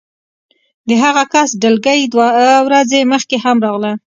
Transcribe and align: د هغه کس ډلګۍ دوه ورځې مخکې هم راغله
د 0.87 0.89
هغه 1.03 1.23
کس 1.33 1.49
ډلګۍ 1.61 2.01
دوه 2.13 2.27
ورځې 2.67 3.09
مخکې 3.13 3.37
هم 3.45 3.57
راغله 3.65 3.91